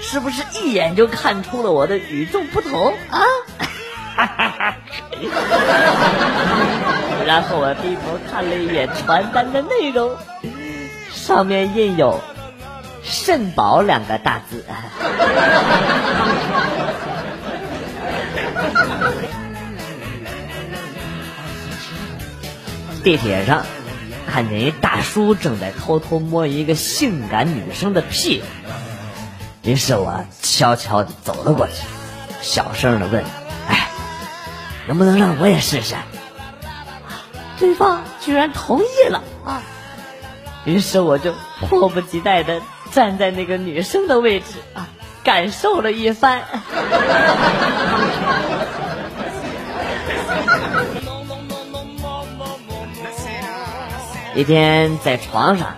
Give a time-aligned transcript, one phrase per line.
[0.00, 3.20] 是不是一眼就看出了我的与众不同啊？
[7.26, 10.16] 然后我低头看了一眼传单的内容，
[11.12, 12.20] 上面印有
[13.02, 14.64] “肾宝”两个大字。
[23.02, 23.64] 地铁上
[24.30, 28.42] 看见一大叔正在偷偷摸一个性感女生的屁，
[29.62, 31.72] 于是我悄悄地走了过去，
[32.42, 33.24] 小声的问
[33.68, 33.88] ：“哎，
[34.86, 35.94] 能不能让我也试试？”
[37.58, 39.62] 对方居然同意了啊！
[40.64, 42.60] 于是我就迫不及待的
[42.92, 44.88] 站在那个女生的位置啊，
[45.24, 46.42] 感受了一番。
[54.38, 55.74] 一天在床上，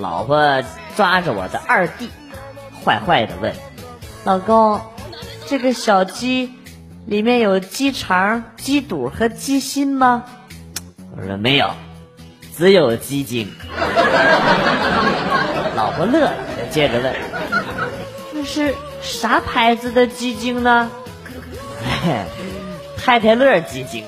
[0.00, 0.60] 老婆
[0.96, 2.10] 抓着我的二弟，
[2.84, 3.54] 坏坏的问
[4.26, 4.80] ：“老公，
[5.46, 6.52] 这个小鸡
[7.06, 10.24] 里面有鸡肠、鸡肚和鸡心吗？”
[11.16, 11.70] 我说没有，
[12.58, 13.48] 只有鸡精。
[15.76, 16.34] 老婆乐了，
[16.72, 17.14] 接着问
[18.34, 20.90] ：“这是啥牌子的鸡精呢？”
[22.98, 24.04] 太太乐鸡精。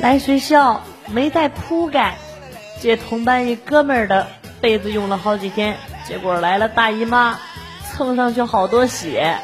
[0.00, 2.16] 来学校没带铺盖，
[2.80, 4.26] 借同班一哥们儿的
[4.60, 7.38] 被子用了好几天，结果来了大姨妈。
[7.92, 9.38] 蹭上去好多血，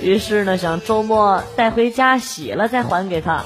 [0.00, 3.44] 于是呢想周末带回家洗了再还给他。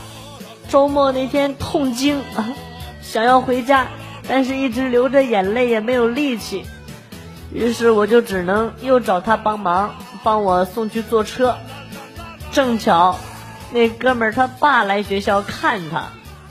[0.68, 2.22] 周末那天痛经，
[3.02, 3.88] 想要回家，
[4.28, 6.64] 但是一直流着眼泪也没有力气，
[7.52, 11.56] 于是我就只能又找他帮忙，帮我送去坐车。
[12.52, 13.18] 正巧
[13.72, 16.04] 那哥们儿他爸来学校看他，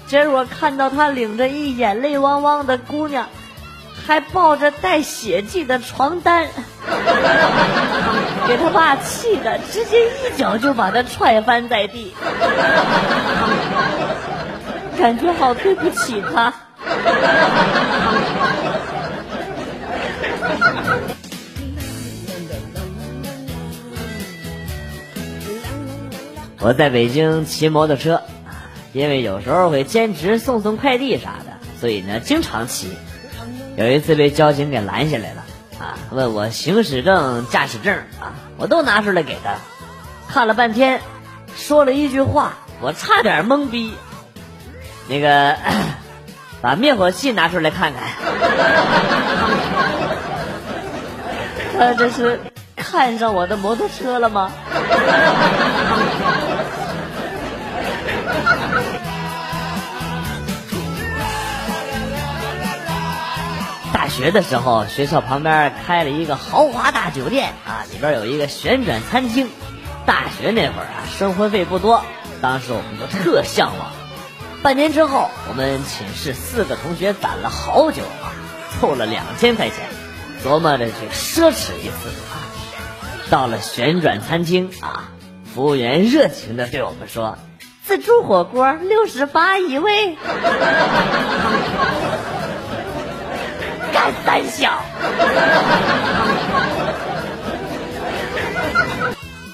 [0.08, 3.28] 结果看到他领着一眼泪汪汪的姑娘。
[4.04, 6.48] 还抱着带血迹的床单，
[8.48, 12.16] 给他爸气的，直接一脚就把他踹翻在地，
[14.98, 16.52] 感觉好对不起他。
[26.62, 28.22] 我在北京骑摩托车，
[28.94, 32.96] 因为有时候会兼职送送快递啥的，所以呢经常骑。
[33.78, 35.44] 有一次被交警给拦下来了，
[35.80, 39.56] 啊，问我行驶证、驾驶证啊，我都拿出来给他，
[40.32, 41.02] 看了半天，
[41.56, 43.94] 说了一句话，我差点懵逼。
[45.08, 45.58] 那个，
[46.62, 48.04] 把灭火器拿出来看看。
[51.76, 52.40] 他这是
[52.76, 54.52] 看上我的摩托车了吗？
[64.22, 69.50] 学的时候，学校旁边开了一个豪华大酒店啊，里边有一个旋转餐厅。
[70.06, 72.04] 大学那会儿啊，生活费不多，
[72.40, 73.88] 当时我们就特向往。
[74.62, 78.30] 半年之后，我们寝室四个同学攒了好久啊，
[78.70, 79.78] 凑了两千块钱，
[80.44, 82.46] 琢磨着去奢侈一次啊。
[83.32, 85.10] 到了旋转餐厅啊，
[85.52, 87.40] 服务员热情的对我们说
[87.84, 90.16] ：“自助火锅六十八一位。
[94.02, 94.82] 干三小。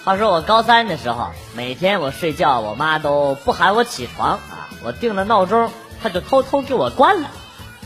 [0.05, 5.69] 话说我高三的时候，每天我睡觉，我妈都不喊我起床啊，我定了闹钟，
[6.01, 7.27] 她就偷偷给我关了，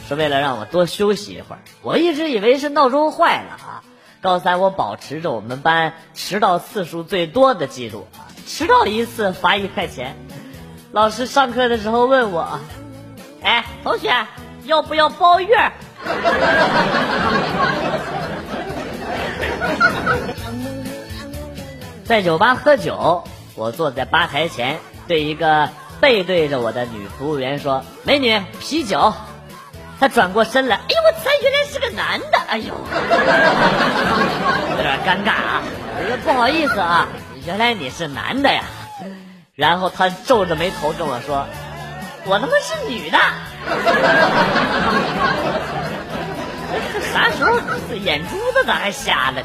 [0.08, 1.62] 是为了让我多休息一会儿。
[1.82, 3.82] 我一直以为是闹钟坏了啊。
[4.22, 10.16] 高三我保持着我们班迟到次数最多的记录啊，迟到一次罚一块钱。
[10.92, 12.60] 老师上课的时候问我
[13.42, 14.28] ：“哎，同学，
[14.66, 15.72] 要不要包月？”
[22.06, 23.24] 在酒吧喝酒，
[23.56, 25.70] 我坐在吧台前，对一个
[26.00, 29.14] 背对着我的女服务员说：“美女，啤酒。”
[30.00, 32.74] 她转过身来，哎呦我操，原来是个男的，哎呦，
[34.76, 35.62] 有点尴尬啊！
[35.96, 37.08] 我说不好意思啊，
[37.46, 38.64] 原来你是男的呀。
[39.56, 41.46] 然后他皱着眉头跟我说
[42.26, 43.18] ：“我他妈是女的。”
[47.14, 47.60] 啥时候
[47.90, 49.44] 这眼珠子咋还瞎了？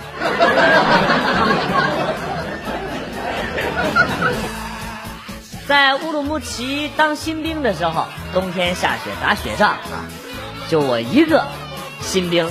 [5.67, 10.07] 在乌鲁木齐当新兵的时候，冬天下雪打雪仗啊，
[10.69, 11.45] 就我一个
[12.01, 12.49] 新兵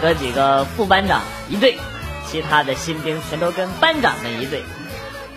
[0.00, 1.20] 和几个副班长
[1.50, 1.76] 一队，
[2.26, 4.64] 其他的新兵全都跟班长们一队。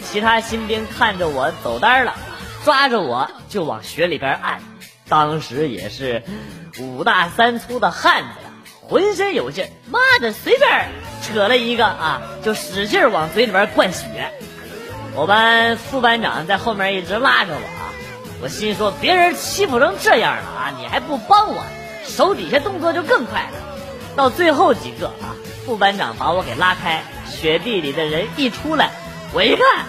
[0.02, 2.16] 其他新兵看着我走单了，
[2.64, 4.62] 抓着我就往雪里边按。
[5.10, 6.24] 当时也是
[6.80, 8.30] 五大三粗的汉子，
[8.90, 10.90] 浑身有劲，妈的随便
[11.22, 14.32] 扯了一个啊，就使劲往嘴里边灌血。
[15.14, 17.94] 我班副班长在后面一直拉着我，啊，
[18.42, 21.62] 我心说别人欺负成这样了啊，你还不帮我，
[22.04, 23.52] 手底下动作就更快了。
[24.16, 28.90] 到最后几个啊，副班长把我给拉开，雪地里的人一出来，
[29.34, 29.86] 我一看。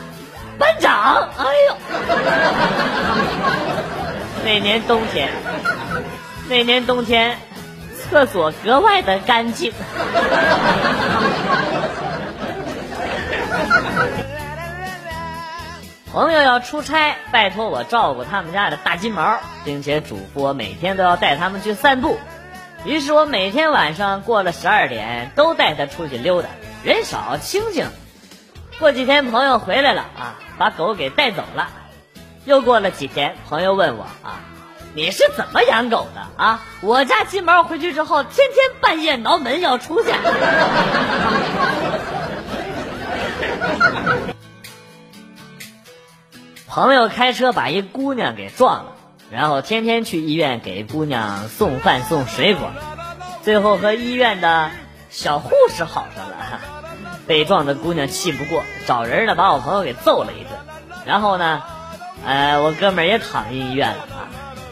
[0.58, 1.76] 班长，哎呦！
[4.44, 5.30] 那年冬天，
[6.50, 7.38] 那年冬天，
[8.10, 9.72] 厕所格外的干净。
[16.12, 22.18] 朋友要出差，拜托我照顾他们家的大金毛，并且嘱咐我每天都要带他们去散步。
[22.84, 26.48] 于是我每天晚上过了十二点，都带他出去溜达，
[26.82, 27.86] 人少清静。
[28.80, 31.68] 过几天朋友回来了啊，把狗给带走了。
[32.44, 34.40] 又过了几天，朋友问我啊，
[34.94, 36.62] 你是怎么养狗的啊？
[36.80, 40.10] 我家金毛回去之后，天天半夜挠门要出去。
[46.66, 48.92] 朋友开车把一姑娘给撞了，
[49.30, 52.70] 然后天天去医院给姑娘送饭送水果，
[53.42, 54.70] 最后和医院的
[55.08, 56.36] 小护士好上了。
[57.26, 60.50] 被撞的姑娘气不过，找人呢把我朋友给揍了一顿，
[61.04, 61.62] 然后呢，
[62.26, 64.19] 呃，我哥们儿也躺进医院了。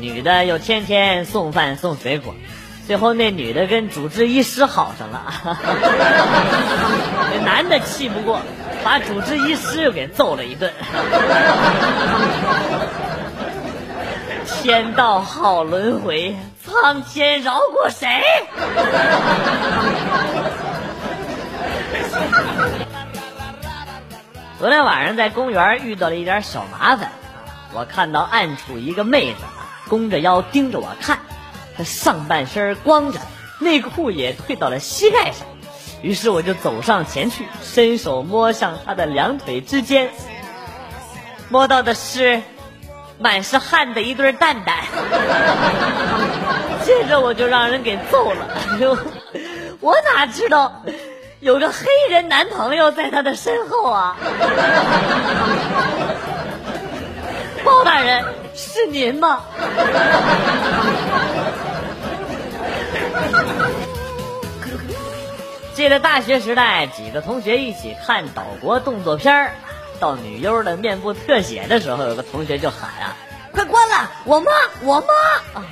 [0.00, 2.34] 女的又天天送饭送水果，
[2.86, 5.32] 最后那女的跟主治医师好上了，
[7.34, 8.40] 那男的气不过，
[8.84, 10.72] 把主治医师又给揍了一顿。
[14.62, 18.08] 天道好轮回，苍天饶过谁？
[24.58, 27.10] 昨天晚上在公园遇到了一点小麻烦，
[27.72, 29.40] 我看到暗处一个妹子
[29.88, 31.18] 弓着腰盯着我看，
[31.76, 33.18] 她上半身光着，
[33.58, 35.46] 内裤也退到了膝盖上，
[36.02, 40.10] 于是我就走上前去，伸手摸向她的两腿之间，
[41.48, 42.42] 摸到的是
[43.18, 44.84] 满是汗的一对蛋蛋，
[46.84, 48.96] 接着我就让人给揍了，哎呦，
[49.80, 50.82] 我哪知道。
[51.40, 54.16] 有个黑人男朋友在他的身后啊！
[57.64, 58.24] 包大人，
[58.58, 59.42] 是您吗？
[65.74, 69.52] 记得大学时代，几个同学一起看岛国动作片儿，
[70.00, 73.16] 到女优的面部特写的时候，有个同学就喊啊
[73.54, 74.50] ：“快关了，我妈，
[74.82, 75.62] 我妈！”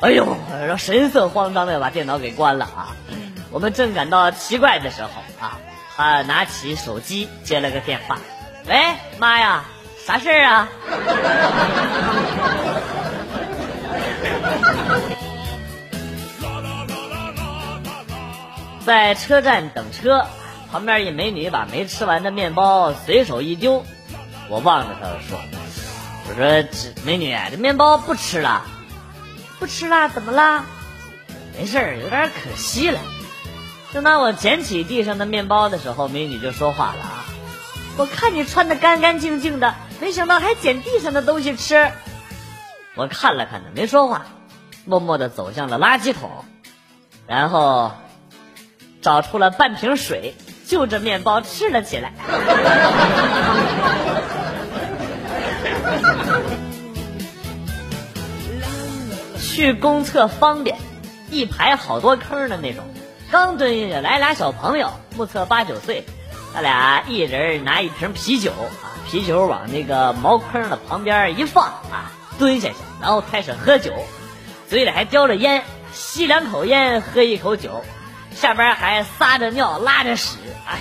[0.00, 0.38] 哎呦，
[0.78, 2.96] 神色慌张的把电脑给关了啊！
[3.50, 5.08] 我们正感到奇怪的时候
[5.38, 5.58] 啊，
[5.94, 8.18] 他拿起手机接了个电话，
[8.66, 8.74] 喂，
[9.18, 9.64] 妈呀，
[10.06, 10.68] 啥事儿啊？
[18.86, 20.24] 在车站等车，
[20.70, 23.84] 旁边一美女把没吃完的面包随手一丢，
[24.48, 25.40] 我望着她说
[26.30, 28.62] ：“我说这美女，这面包不吃了，
[29.58, 30.64] 不吃了，怎么了？
[31.58, 33.00] 没事，有点可惜了。”
[33.92, 37.24] 正当我捡起地上的面包的时候，美女就说话了啊！
[37.96, 41.90] 我看你穿的干干净净的，没想到还捡地上的东西吃。
[42.94, 44.26] 我看了看他，没说话，
[44.84, 46.30] 默默地走向了垃圾桶，
[47.26, 47.92] 然后
[49.02, 50.34] 找出了半瓶水，
[50.66, 52.12] 就着面包吃了起来。
[59.40, 60.78] 去公厕方便，
[61.30, 62.84] 一排好多坑的那种。
[63.30, 66.04] 刚蹲下，来俩小朋友，目测八九岁，
[66.54, 73.92] 他俩一人拿一瓶啤酒啊，啤酒往那个茅坑的旁边一放啊，蹲下去，然后开始喝酒，
[74.68, 77.84] 嘴里还叼着烟，吸两口烟，喝一口酒，
[78.34, 80.80] 下边还撒着尿，拉着屎，哎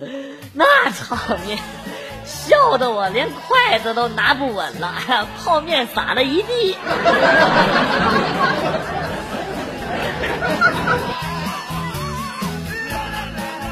[0.00, 0.08] 呦，
[0.54, 1.58] 那场面！
[2.24, 4.94] 笑得我连筷子都拿不稳了，
[5.44, 6.76] 泡面洒了一地。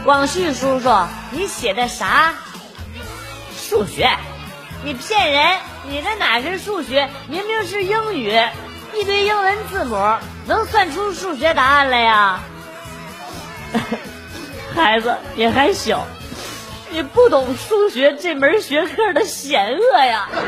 [0.05, 0.89] 广旭叔叔，
[1.31, 2.35] 你写的啥？
[3.67, 4.11] 数学？
[4.85, 5.59] 你骗人！
[5.89, 7.09] 你这哪是数学？
[7.29, 8.39] 明明是英语，
[8.95, 9.97] 一堆英文字母，
[10.47, 12.41] 能算出数学答案来呀？
[14.77, 16.07] 孩子，你还小。
[16.91, 20.29] 你不懂数学这门学科的险恶呀！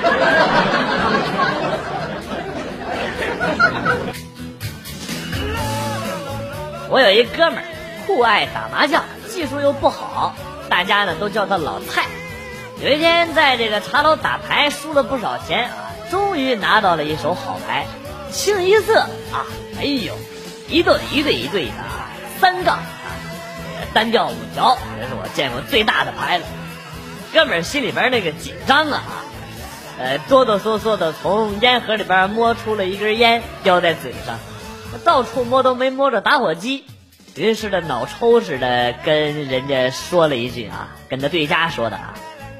[6.89, 7.65] 我有一哥们儿
[8.07, 10.37] 酷爱打麻将，技术又不好，
[10.69, 12.05] 大家呢都叫他老蔡。
[12.83, 17.87] 有一天在这个茶楼打牌，输了不少钱啊，终于拿到了一手好牌，
[18.30, 19.00] 清一色
[19.33, 19.47] 啊，
[19.78, 20.14] 哎呦，
[20.68, 22.85] 一对一对一对的啊三杠啊。
[23.95, 26.45] 单调五条，这是我见过最大的牌了。
[27.33, 29.02] 哥们儿心里边那个紧张啊，
[29.99, 34.38] 呃，哆哆嗦嗦的从烟盒里边摸出了一根烟，叼在嘴上，
[35.02, 36.85] 到处摸都没摸着打火机，
[37.37, 42.14] 于是的脑抽似的跟人家说了一句啊，跟他对家说的啊，